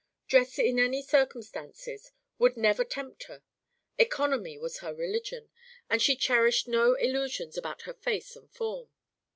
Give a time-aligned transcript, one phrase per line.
[0.27, 3.43] Dress in any circumstances would never tempt her.
[3.99, 5.51] Economy was her religion,
[5.91, 8.89] and she cherished no illusions about her face and form.